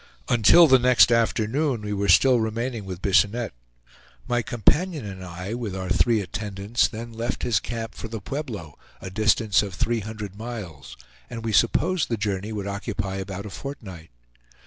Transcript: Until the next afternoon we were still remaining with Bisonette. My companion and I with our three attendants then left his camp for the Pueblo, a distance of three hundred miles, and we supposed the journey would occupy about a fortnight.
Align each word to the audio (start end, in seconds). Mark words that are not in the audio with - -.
Until 0.29 0.65
the 0.65 0.79
next 0.79 1.11
afternoon 1.11 1.81
we 1.83 1.93
were 1.93 2.07
still 2.07 2.39
remaining 2.39 2.85
with 2.85 3.03
Bisonette. 3.03 3.53
My 4.27 4.41
companion 4.41 5.05
and 5.05 5.23
I 5.23 5.53
with 5.53 5.75
our 5.75 5.89
three 5.89 6.21
attendants 6.21 6.87
then 6.87 7.13
left 7.13 7.43
his 7.43 7.59
camp 7.59 7.93
for 7.93 8.07
the 8.07 8.19
Pueblo, 8.19 8.79
a 8.99 9.11
distance 9.11 9.61
of 9.61 9.75
three 9.75 9.99
hundred 9.99 10.35
miles, 10.35 10.97
and 11.29 11.45
we 11.45 11.53
supposed 11.53 12.09
the 12.09 12.17
journey 12.17 12.51
would 12.51 12.65
occupy 12.65 13.17
about 13.17 13.45
a 13.45 13.51
fortnight. 13.51 14.09